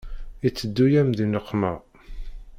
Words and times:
Iteddu-yam 0.47 1.09
di 1.17 1.25
nneqma. 1.27 1.73